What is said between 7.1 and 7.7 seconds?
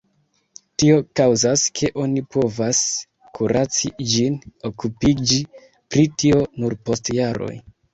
jaroj.